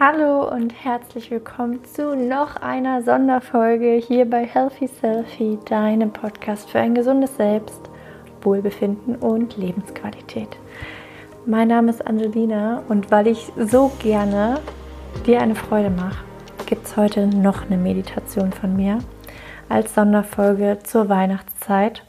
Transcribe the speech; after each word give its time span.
Hallo 0.00 0.48
und 0.48 0.84
herzlich 0.84 1.28
willkommen 1.32 1.84
zu 1.84 2.14
noch 2.14 2.54
einer 2.54 3.02
Sonderfolge 3.02 3.94
hier 3.94 4.30
bei 4.30 4.44
Healthy 4.46 4.86
Selfie, 4.86 5.58
deinem 5.64 6.12
Podcast 6.12 6.70
für 6.70 6.78
ein 6.78 6.94
gesundes 6.94 7.36
Selbst, 7.36 7.80
Wohlbefinden 8.42 9.16
und 9.16 9.56
Lebensqualität. 9.56 10.56
Mein 11.46 11.66
Name 11.66 11.90
ist 11.90 12.06
Angelina 12.06 12.84
und 12.88 13.10
weil 13.10 13.26
ich 13.26 13.50
so 13.56 13.90
gerne 13.98 14.60
dir 15.26 15.40
eine 15.40 15.56
Freude 15.56 15.90
mache, 15.90 16.24
gibt 16.66 16.86
es 16.86 16.96
heute 16.96 17.26
noch 17.26 17.66
eine 17.66 17.76
Meditation 17.76 18.52
von 18.52 18.76
mir 18.76 19.00
als 19.68 19.96
Sonderfolge 19.96 20.78
zur 20.84 21.08
Weihnachtszeit. 21.08 22.04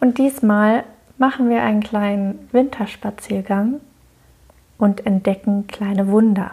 Und 0.00 0.18
diesmal 0.18 0.84
machen 1.16 1.48
wir 1.48 1.62
einen 1.62 1.82
kleinen 1.82 2.46
Winterspaziergang 2.52 3.80
und 4.78 5.06
entdecken 5.06 5.66
kleine 5.66 6.08
Wunder. 6.08 6.52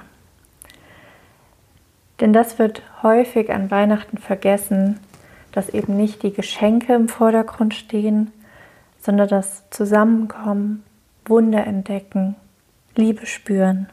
Denn 2.20 2.34
das 2.34 2.60
wird 2.60 2.84
häufig 3.02 3.52
an 3.52 3.72
Weihnachten 3.72 4.18
vergessen, 4.18 5.00
dass 5.52 5.70
eben 5.70 5.98
nicht 5.98 6.24
die 6.24 6.34
Geschenke 6.34 6.94
im 6.94 7.08
Vordergrund 7.08 7.74
stehen, 7.74 8.32
sondern 9.02 9.28
das 9.28 9.70
Zusammenkommen, 9.70 10.84
Wunder 11.26 11.66
entdecken, 11.66 12.36
Liebe 12.96 13.26
spüren. 13.26 13.88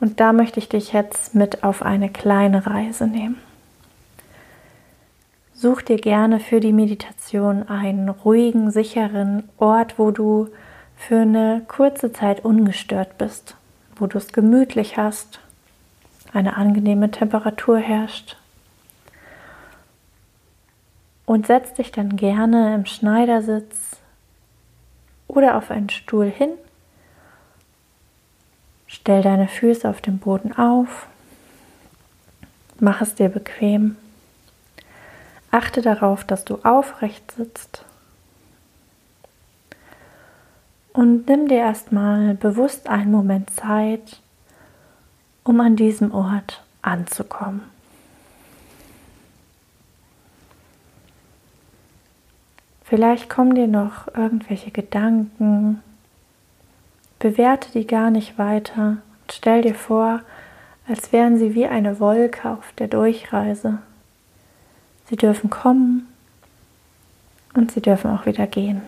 Und 0.00 0.20
da 0.20 0.32
möchte 0.32 0.58
ich 0.58 0.68
dich 0.68 0.92
jetzt 0.92 1.34
mit 1.34 1.62
auf 1.64 1.82
eine 1.82 2.08
kleine 2.08 2.66
Reise 2.66 3.06
nehmen. 3.06 3.38
Such 5.54 5.82
dir 5.82 5.96
gerne 5.96 6.40
für 6.40 6.58
die 6.58 6.72
Meditation 6.72 7.68
einen 7.68 8.08
ruhigen, 8.08 8.72
sicheren 8.72 9.48
Ort, 9.58 9.96
wo 9.96 10.10
du 10.10 10.48
für 10.96 11.20
eine 11.20 11.62
kurze 11.66 12.12
Zeit 12.12 12.44
ungestört 12.44 13.18
bist, 13.18 13.56
wo 13.96 14.06
du 14.06 14.18
es 14.18 14.32
gemütlich 14.32 14.96
hast, 14.96 15.40
eine 16.32 16.56
angenehme 16.56 17.10
Temperatur 17.10 17.78
herrscht. 17.78 18.36
Und 21.26 21.46
setz 21.46 21.74
dich 21.74 21.92
dann 21.92 22.16
gerne 22.16 22.74
im 22.74 22.86
Schneidersitz 22.86 23.96
oder 25.28 25.56
auf 25.56 25.70
einen 25.70 25.90
Stuhl 25.90 26.30
hin. 26.30 26.50
Stell 28.86 29.22
deine 29.22 29.48
Füße 29.48 29.88
auf 29.88 30.00
dem 30.00 30.18
Boden 30.18 30.52
auf. 30.52 31.06
Mach 32.78 33.00
es 33.00 33.14
dir 33.14 33.28
bequem. 33.28 33.96
Achte 35.50 35.82
darauf, 35.82 36.24
dass 36.24 36.44
du 36.44 36.58
aufrecht 36.62 37.32
sitzt 37.32 37.84
Und 40.92 41.26
nimm 41.26 41.48
dir 41.48 41.58
erstmal 41.58 42.34
bewusst 42.34 42.88
einen 42.88 43.10
Moment 43.10 43.50
Zeit, 43.50 44.20
um 45.42 45.60
an 45.60 45.76
diesem 45.76 46.12
Ort 46.12 46.62
anzukommen. 46.82 47.62
Vielleicht 52.84 53.30
kommen 53.30 53.54
dir 53.54 53.68
noch 53.68 54.06
irgendwelche 54.14 54.70
Gedanken, 54.70 55.82
bewerte 57.18 57.70
die 57.72 57.86
gar 57.86 58.10
nicht 58.10 58.36
weiter 58.36 58.98
und 59.22 59.32
stell 59.32 59.62
dir 59.62 59.74
vor, 59.74 60.20
als 60.86 61.10
wären 61.10 61.38
sie 61.38 61.54
wie 61.54 61.66
eine 61.66 62.00
Wolke 62.00 62.50
auf 62.50 62.70
der 62.76 62.88
Durchreise. 62.88 63.78
Sie 65.08 65.16
dürfen 65.16 65.48
kommen 65.48 66.06
und 67.54 67.72
sie 67.72 67.80
dürfen 67.80 68.10
auch 68.10 68.26
wieder 68.26 68.46
gehen. 68.46 68.82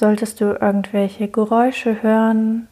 Solltest 0.00 0.40
du 0.40 0.58
irgendwelche 0.58 1.28
Geräusche 1.28 2.02
hören, 2.02 2.68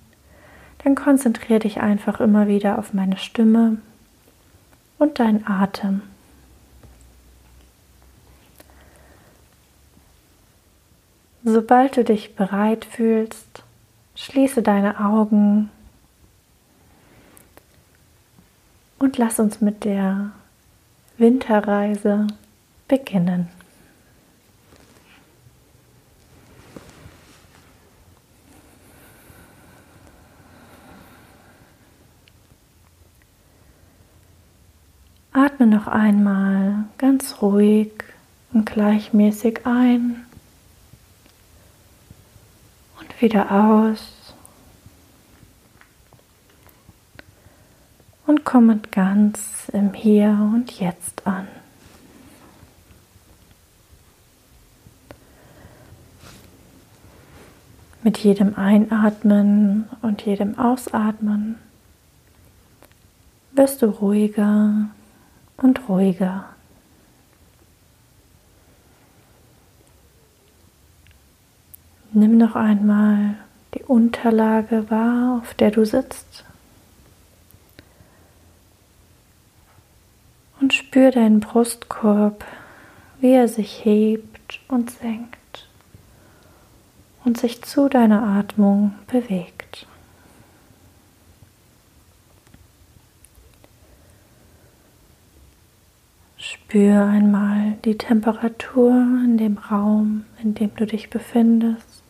dann 0.83 0.95
konzentriere 0.95 1.59
dich 1.59 1.79
einfach 1.79 2.21
immer 2.21 2.49
wieder 2.49 2.79
auf 2.79 2.95
meine 2.95 3.19
Stimme 3.19 3.77
und 4.97 5.19
deinen 5.19 5.47
Atem. 5.47 6.01
Sobald 11.45 11.99
du 11.99 12.05
dich 12.05 12.35
bereit 12.35 12.87
fühlst, 12.87 13.63
schließe 14.15 14.63
deine 14.63 14.99
Augen 14.99 15.69
und 18.99 19.19
lass 19.19 19.39
uns 19.39 19.61
mit 19.61 19.85
der 19.85 20.31
Winterreise 21.19 22.27
beginnen. 22.89 23.51
Atme 35.59 35.67
noch 35.75 35.89
einmal 35.89 36.85
ganz 36.99 37.43
ruhig 37.43 37.91
und 38.53 38.65
gleichmäßig 38.65 39.67
ein 39.67 40.25
und 43.01 43.21
wieder 43.21 43.51
aus. 43.51 44.35
Und 48.29 48.45
komme 48.45 48.79
ganz 48.93 49.69
im 49.73 49.95
Hier 49.95 50.29
und 50.55 50.79
Jetzt 50.79 51.27
an. 51.27 51.49
Mit 58.05 58.19
jedem 58.19 58.55
Einatmen 58.55 59.89
und 60.03 60.23
jedem 60.23 60.57
Ausatmen 60.57 61.57
wirst 63.51 63.83
du 63.83 63.87
ruhiger 63.87 64.91
und 65.59 65.89
ruhiger. 65.89 66.45
Nimm 72.13 72.39
noch 72.39 72.57
einmal 72.57 73.35
die 73.75 73.85
Unterlage 73.85 74.91
wahr, 74.91 75.41
auf 75.43 75.55
der 75.55 75.71
du 75.71 75.85
sitzt. 75.85 76.45
Und 80.61 80.73
spür 80.75 81.11
deinen 81.11 81.41
Brustkorb, 81.41 82.45
wie 83.21 83.33
er 83.33 83.49
sich 83.49 83.85
hebt 83.85 84.61
und 84.69 84.91
senkt 84.91 85.69
und 87.25 87.39
sich 87.39 87.63
zu 87.63 87.89
deiner 87.89 88.23
Atmung 88.23 88.95
bewegt. 89.07 89.58
Spür 96.69 97.07
einmal 97.07 97.79
die 97.87 97.97
Temperatur 97.97 98.91
in 99.25 99.39
dem 99.39 99.57
Raum, 99.57 100.27
in 100.43 100.55
dem 100.55 100.77
du 100.77 100.85
dich 100.85 101.09
befindest. 101.09 102.05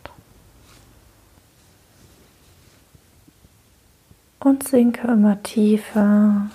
Und 4.41 4.67
sinke 4.67 5.07
immer 5.07 5.41
tiefer 5.43 6.49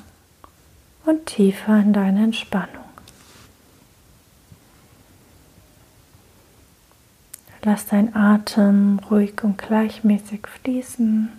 und 1.06 1.25
tiefer 1.25 1.78
in 1.78 1.94
deine 1.94 2.25
Entspannung. 2.25 2.84
Lass 7.62 7.87
dein 7.87 8.14
Atem 8.14 9.00
ruhig 9.10 9.43
und 9.43 9.56
gleichmäßig 9.56 10.47
fließen. 10.47 11.32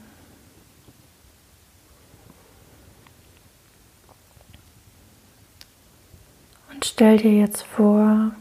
Stell 6.86 7.18
dir 7.18 7.32
jetzt 7.32 7.64
vor, 7.64 8.32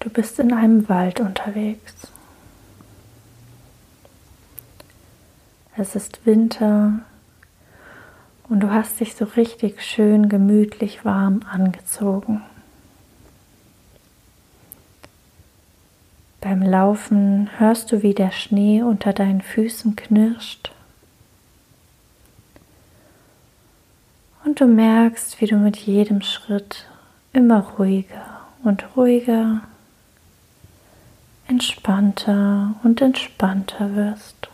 du 0.00 0.10
bist 0.10 0.38
in 0.38 0.52
einem 0.52 0.88
Wald 0.88 1.20
unterwegs. 1.20 1.94
Es 5.76 5.94
ist 5.94 6.24
Winter 6.26 7.00
und 8.48 8.60
du 8.60 8.70
hast 8.70 9.00
dich 9.00 9.14
so 9.14 9.24
richtig 9.24 9.82
schön 9.82 10.28
gemütlich 10.28 11.04
warm 11.04 11.40
angezogen. 11.50 12.42
Beim 16.40 16.62
Laufen 16.62 17.50
hörst 17.58 17.90
du, 17.92 18.02
wie 18.02 18.14
der 18.14 18.30
Schnee 18.30 18.82
unter 18.82 19.12
deinen 19.12 19.42
Füßen 19.42 19.96
knirscht. 19.96 20.70
Und 24.44 24.60
du 24.60 24.66
merkst, 24.66 25.40
wie 25.40 25.46
du 25.46 25.56
mit 25.56 25.76
jedem 25.76 26.22
Schritt 26.22 26.86
immer 27.36 27.60
ruhiger 27.60 28.40
und 28.64 28.96
ruhiger, 28.96 29.60
entspannter 31.46 32.74
und 32.82 33.02
entspannter 33.02 33.94
wirst. 33.94 34.48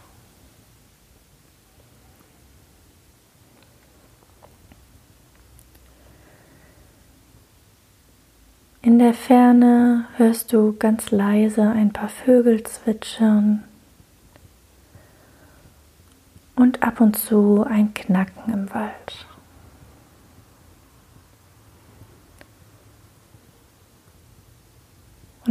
In 8.82 8.98
der 8.98 9.14
Ferne 9.14 10.06
hörst 10.16 10.52
du 10.52 10.74
ganz 10.76 11.12
leise 11.12 11.62
ein 11.62 11.92
paar 11.92 12.08
Vögel 12.08 12.64
zwitschern 12.64 13.62
und 16.56 16.82
ab 16.82 17.00
und 17.00 17.16
zu 17.16 17.64
ein 17.64 17.94
Knacken 17.94 18.52
im 18.52 18.74
Wald. 18.74 19.26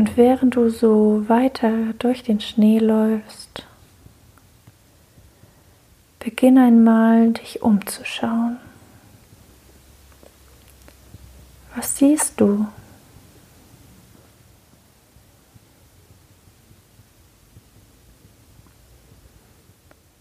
Und 0.02 0.18
während 0.18 0.56
du 0.56 0.72
so 0.72 1.30
weiter 1.30 1.94
durch 2.00 2.24
den 2.24 2.42
Schnee 2.42 2.80
läufst, 2.80 3.68
beginn 6.18 6.58
einmal 6.58 7.34
dich 7.34 7.62
umzuschauen. 7.62 8.58
Was 11.76 11.98
siehst 11.98 12.42
du? 12.42 12.66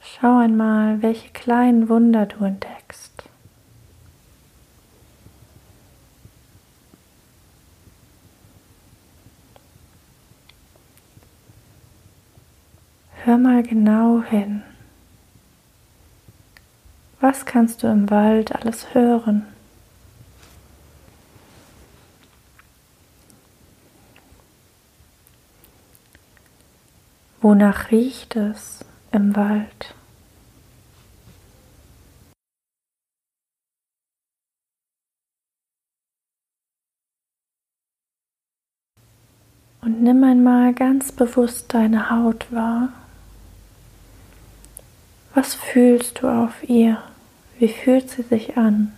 Schau 0.02 0.40
einmal, 0.40 1.00
welche 1.00 1.30
kleinen 1.30 1.88
Wunder 1.88 2.26
du 2.26 2.44
entdeckst. 2.44 2.69
Mal 13.60 13.68
genau 13.68 14.22
hin. 14.22 14.62
Was 17.20 17.44
kannst 17.44 17.82
du 17.82 17.86
im 17.88 18.08
Wald 18.10 18.54
alles 18.54 18.94
hören? 18.94 19.46
Wonach 27.42 27.90
riecht 27.90 28.36
es 28.36 28.84
im 29.12 29.34
Wald? 29.36 29.94
Und 39.82 40.02
nimm 40.02 40.22
einmal 40.22 40.74
ganz 40.74 41.12
bewusst 41.12 41.72
deine 41.72 42.10
Haut 42.10 42.52
wahr. 42.52 42.90
Was 45.32 45.54
fühlst 45.54 46.22
du 46.22 46.28
auf 46.28 46.68
ihr? 46.68 47.02
Wie 47.58 47.68
fühlt 47.68 48.10
sie 48.10 48.22
sich 48.22 48.56
an 48.56 48.92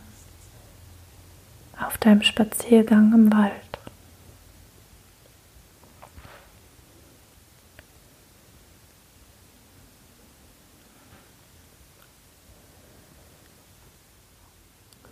auf 1.79 1.99
deinem 1.99 2.23
Spaziergang 2.23 3.13
im 3.13 3.33
Wald? 3.33 3.53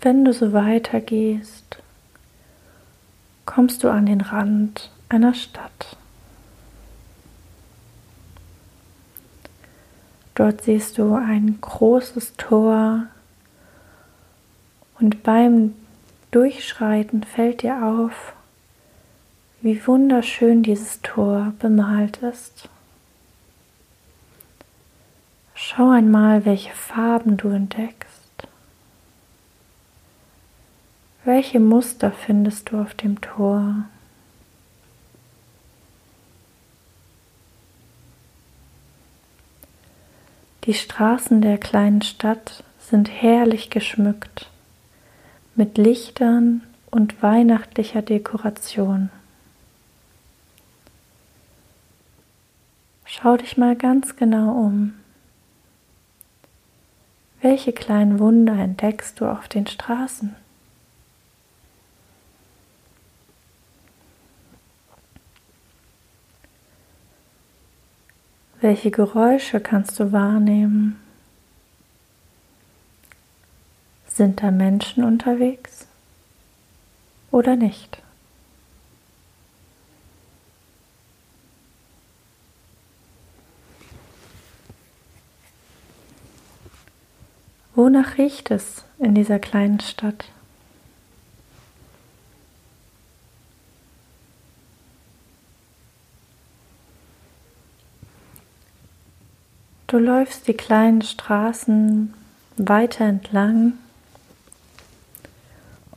Wenn 0.01 0.25
du 0.25 0.33
so 0.33 0.55
weitergehst, 0.55 1.77
kommst 3.45 3.85
du 3.85 3.91
an 3.91 4.07
den 4.07 4.23
Rand 4.23 4.91
einer 5.11 5.35
Stadt. 5.35 5.99
Dort 10.41 10.63
siehst 10.63 10.97
du 10.97 11.17
ein 11.17 11.59
großes 11.61 12.33
Tor 12.39 13.03
und 14.99 15.23
beim 15.23 15.75
Durchschreiten 16.31 17.25
fällt 17.25 17.61
dir 17.61 17.85
auf, 17.85 18.33
wie 19.61 19.87
wunderschön 19.87 20.63
dieses 20.63 21.03
Tor 21.03 21.53
bemalt 21.59 22.23
ist. 22.23 22.71
Schau 25.53 25.91
einmal, 25.91 26.47
welche 26.47 26.73
Farben 26.73 27.37
du 27.37 27.51
entdeckst. 27.51 28.49
Welche 31.27 31.61
Muster 31.61 32.13
findest 32.13 32.71
du 32.71 32.81
auf 32.81 32.95
dem 32.95 33.21
Tor? 33.21 33.85
Die 40.71 40.77
Straßen 40.77 41.41
der 41.43 41.59
kleinen 41.59 42.01
Stadt 42.01 42.63
sind 42.79 43.11
herrlich 43.11 43.71
geschmückt 43.71 44.49
mit 45.57 45.77
Lichtern 45.77 46.63
und 46.93 47.21
weihnachtlicher 47.25 48.03
Dekoration. 48.03 49.11
Schau 53.05 53.37
dich 53.37 53.57
mal 53.57 53.75
ganz 53.75 54.15
genau 54.15 54.53
um. 54.53 54.95
Welche 57.41 57.73
kleinen 57.73 58.21
Wunder 58.21 58.53
entdeckst 58.53 59.19
du 59.19 59.27
auf 59.27 59.49
den 59.49 59.67
Straßen? 59.67 60.37
Welche 68.63 68.91
Geräusche 68.91 69.59
kannst 69.59 69.99
du 69.99 70.13
wahrnehmen? 70.13 71.01
Sind 74.07 74.43
da 74.43 74.51
Menschen 74.51 75.03
unterwegs 75.03 75.87
oder 77.31 77.57
nicht? 77.57 78.03
Wonach 87.75 88.19
riecht 88.19 88.51
es 88.51 88.85
in 88.99 89.15
dieser 89.15 89.39
kleinen 89.39 89.81
Stadt? 89.81 90.27
Du 99.91 99.99
läufst 99.99 100.47
die 100.47 100.55
kleinen 100.55 101.03
Straßen 101.03 102.15
weiter 102.57 103.07
entlang 103.07 103.73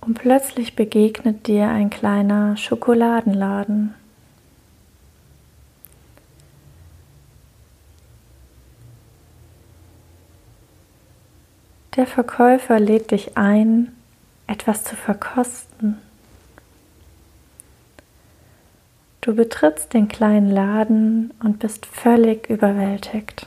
und 0.01 0.15
plötzlich 0.15 0.75
begegnet 0.75 1.45
dir 1.45 1.67
ein 1.67 1.91
kleiner 1.91 2.57
Schokoladenladen. 2.57 3.93
Der 11.95 12.07
Verkäufer 12.07 12.79
lädt 12.79 13.11
dich 13.11 13.37
ein, 13.37 13.95
etwas 14.47 14.83
zu 14.85 14.95
verkosten. 14.95 15.99
Du 19.21 19.35
betrittst 19.35 19.93
den 19.93 20.07
kleinen 20.07 20.49
Laden 20.49 21.31
und 21.43 21.59
bist 21.59 21.85
völlig 21.85 22.49
überwältigt. 22.49 23.45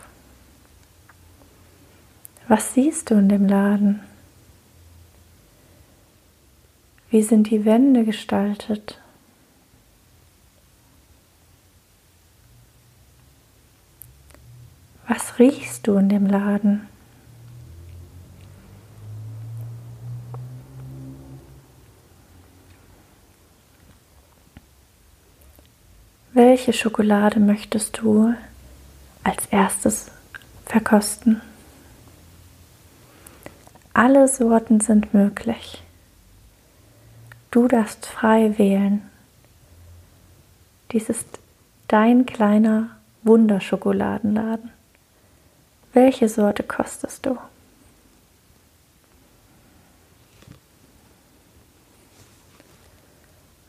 Was 2.49 2.75
siehst 2.75 3.11
du 3.11 3.15
in 3.17 3.29
dem 3.29 3.49
Laden? 3.49 4.01
Wie 7.11 7.23
sind 7.23 7.51
die 7.51 7.65
Wände 7.65 8.05
gestaltet? 8.05 9.01
Was 15.09 15.41
riechst 15.41 15.87
du 15.89 15.97
in 15.97 16.09
dem 16.09 16.27
Laden? 16.27 16.87
Welche 26.33 26.73
Schokolade 26.73 27.41
möchtest 27.41 27.99
du 27.99 28.35
als 29.25 29.47
erstes 29.47 30.13
verkosten? 30.65 31.41
Alle 33.99 34.29
Sorten 34.29 34.81
sind 34.81 35.15
möglich. 35.15 35.83
Du 37.51 37.67
darfst 37.67 38.05
frei 38.05 38.59
wählen. 38.59 39.11
Dies 40.93 41.09
ist 41.09 41.39
dein 41.89 42.27
kleiner 42.27 42.91
Wunderschokoladenladen. 43.23 44.71
Welche 45.95 46.29
Sorte 46.29 46.63
kostest 46.63 47.25
du? 47.25 47.39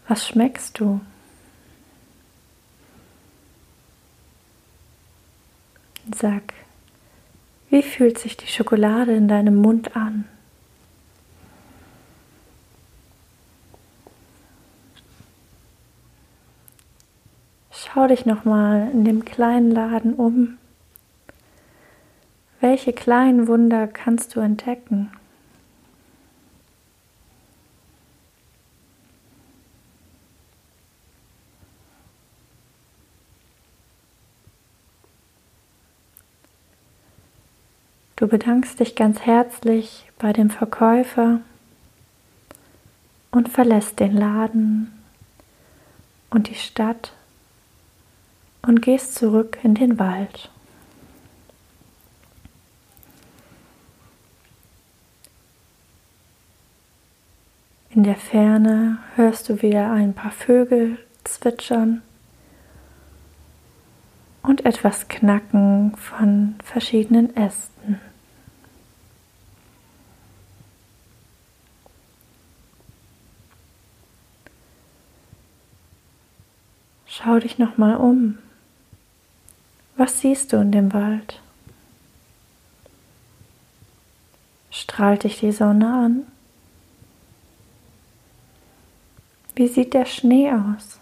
Was 0.10 0.28
schmeckst 0.28 0.78
du? 0.78 1.00
Sag, 6.14 6.54
wie 7.70 7.82
fühlt 7.82 8.18
sich 8.18 8.38
die 8.38 8.48
Schokolade 8.48 9.14
in 9.14 9.28
deinem 9.28 9.56
Mund 9.56 9.96
an? 9.96 10.26
Schau 17.72 18.08
dich 18.08 18.26
nochmal 18.26 18.90
in 18.92 19.06
dem 19.06 19.26
kleinen 19.26 19.72
Laden 19.72 20.14
um. 20.14 20.58
Welche 22.60 22.94
kleinen 22.94 23.48
Wunder 23.48 23.88
kannst 23.88 24.36
du 24.36 24.40
entdecken? 24.40 25.12
Du 38.18 38.26
bedankst 38.26 38.80
dich 38.80 38.96
ganz 38.96 39.20
herzlich 39.20 40.10
bei 40.18 40.34
dem 40.34 40.50
Verkäufer 40.50 41.40
und 43.30 43.48
verlässt 43.48 44.00
den 44.00 44.18
Laden 44.18 44.92
und 46.32 46.50
die 46.50 46.56
Stadt 46.56 47.14
und 48.64 48.82
gehst 48.82 49.14
zurück 49.14 49.60
in 49.62 49.76
den 49.76 50.00
Wald. 50.00 50.50
In 57.92 58.02
der 58.02 58.16
Ferne 58.16 58.98
hörst 59.16 59.48
du 59.48 59.62
wieder 59.62 59.92
ein 59.92 60.16
paar 60.16 60.32
Vögel 60.32 60.98
zwitschern 61.24 62.02
und 64.42 64.66
etwas 64.66 65.08
Knacken 65.08 65.96
von 65.98 66.56
verschiedenen 66.64 67.36
Ästen. 67.36 68.02
Schau 77.18 77.40
dich 77.40 77.58
noch 77.58 77.78
mal 77.78 77.96
um. 77.96 78.38
Was 79.96 80.22
siehst 80.22 80.54
du 80.54 80.58
in 80.58 80.72
dem 80.72 80.94
Wald? 80.94 81.42
Strahlt 84.70 85.24
dich 85.24 85.40
die 85.40 85.52
Sonne 85.52 85.92
an? 85.92 86.28
Wie 89.56 89.68
sieht 89.68 89.96
der 89.96 90.06
Schnee 90.06 90.52
aus? 90.52 91.00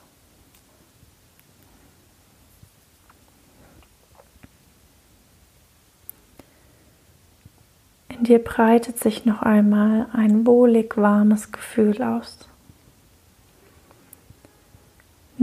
In 8.07 8.24
dir 8.24 8.41
breitet 8.41 9.00
sich 9.00 9.25
noch 9.25 9.41
einmal 9.41 10.07
ein 10.13 10.45
wohlig 10.45 10.95
warmes 10.95 11.51
Gefühl 11.51 12.01
aus. 12.01 12.48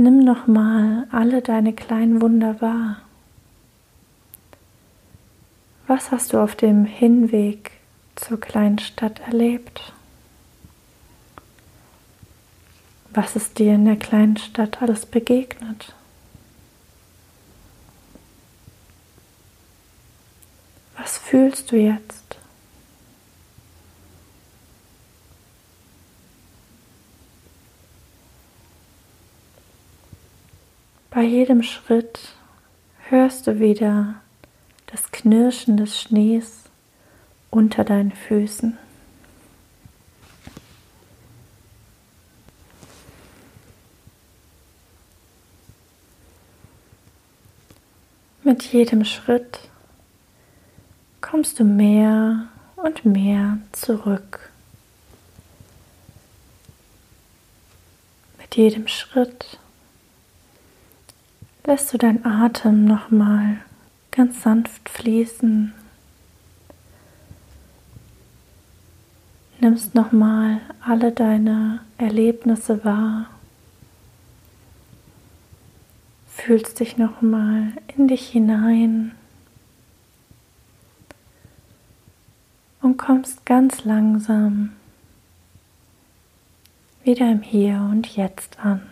Nimm 0.02 0.18
noch 0.18 0.48
mal 0.48 1.06
alle 1.12 1.42
deine 1.42 1.72
kleinen 1.72 2.20
Wunder 2.20 2.60
wahr. 2.60 3.02
Was 5.86 6.10
hast 6.10 6.32
du 6.32 6.42
auf 6.42 6.56
dem 6.56 6.84
Hinweg 6.84 7.70
zur 8.16 8.40
kleinen 8.40 8.80
Stadt 8.80 9.20
erlebt? 9.20 9.92
Was 13.10 13.36
ist 13.36 13.60
dir 13.60 13.74
in 13.74 13.84
der 13.84 13.94
kleinen 13.94 14.36
Stadt 14.38 14.82
alles 14.82 15.06
begegnet? 15.06 15.94
Was 20.96 21.16
fühlst 21.16 21.70
du 21.70 21.76
jetzt? 21.76 22.21
Bei 31.14 31.24
jedem 31.24 31.62
Schritt 31.62 32.20
hörst 33.10 33.46
du 33.46 33.60
wieder 33.60 34.14
das 34.86 35.10
Knirschen 35.10 35.76
des 35.76 36.00
Schnees 36.00 36.62
unter 37.50 37.84
deinen 37.84 38.12
Füßen. 38.12 38.78
Mit 48.42 48.62
jedem 48.72 49.04
Schritt 49.04 49.68
kommst 51.20 51.60
du 51.60 51.64
mehr 51.64 52.48
und 52.76 53.04
mehr 53.04 53.58
zurück. 53.72 54.50
Mit 58.38 58.56
jedem 58.56 58.88
Schritt 58.88 59.58
lässt 61.64 61.92
du 61.92 61.98
deinen 61.98 62.24
Atem 62.24 62.84
nochmal 62.84 63.58
ganz 64.10 64.42
sanft 64.42 64.88
fließen. 64.88 65.72
Nimmst 69.60 69.94
nochmal 69.94 70.60
alle 70.80 71.12
deine 71.12 71.80
Erlebnisse 71.98 72.84
wahr. 72.84 73.30
Fühlst 76.26 76.80
dich 76.80 76.98
nochmal 76.98 77.72
in 77.96 78.08
dich 78.08 78.28
hinein 78.28 79.12
und 82.80 82.96
kommst 82.96 83.46
ganz 83.46 83.84
langsam 83.84 84.72
wieder 87.04 87.30
im 87.30 87.42
Hier 87.42 87.76
und 87.90 88.16
Jetzt 88.16 88.58
an. 88.58 88.91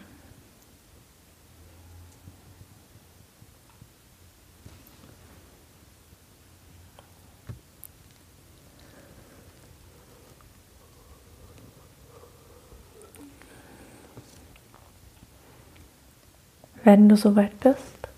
Wenn 16.90 17.08
du 17.08 17.16
soweit 17.16 17.60
bist, 17.60 18.08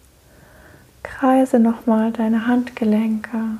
kreise 1.02 1.59
nochmal 1.59 2.11
deine 2.11 2.47
Handgelenke, 2.47 3.59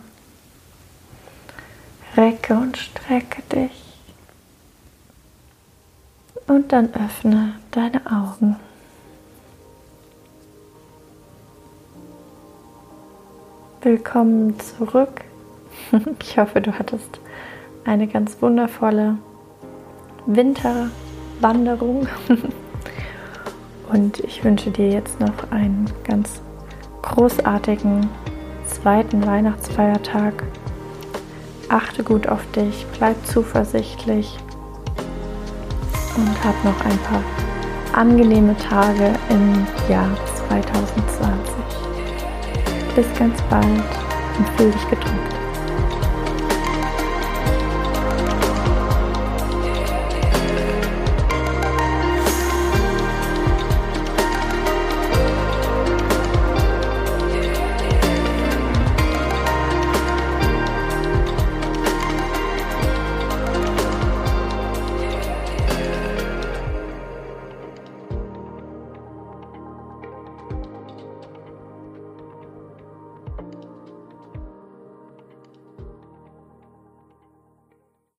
recke 2.17 2.55
und 2.55 2.79
strecke 2.79 3.43
dich 3.55 3.85
und 6.47 6.73
dann 6.73 6.95
öffne 6.95 7.57
deine 7.73 8.01
Augen. 8.07 8.57
Willkommen 13.83 14.59
zurück. 14.61 15.25
Ich 16.23 16.39
hoffe, 16.39 16.63
du 16.63 16.73
hattest 16.79 17.21
eine 17.85 18.07
ganz 18.07 18.41
wundervolle 18.41 19.19
Winterwanderung. 20.25 22.09
Und 23.93 24.21
ich 24.21 24.43
wünsche 24.43 24.71
dir 24.71 24.89
jetzt 24.89 25.21
noch 25.21 25.51
einen 25.51 25.91
ganz 26.05 26.41
großartigen 27.03 28.09
zweiten 28.67 29.27
Weihnachtsfeiertag. 29.27 30.43
Achte 31.69 32.03
gut 32.03 32.27
auf 32.27 32.41
dich, 32.53 32.87
bleib 32.97 33.17
zuversichtlich 33.27 34.39
und 36.17 36.45
hab 36.45 36.65
noch 36.65 36.85
ein 36.85 36.99
paar 36.99 37.23
angenehme 37.93 38.57
Tage 38.57 39.13
im 39.29 39.67
Jahr 39.91 40.09
2020. 40.49 41.55
Bis 42.95 43.07
ganz 43.19 43.41
bald 43.51 43.65
und 44.39 44.49
fühl 44.57 44.71
dich 44.71 44.89
gedrückt. 44.89 45.02